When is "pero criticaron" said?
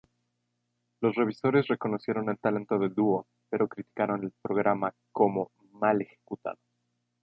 3.51-4.23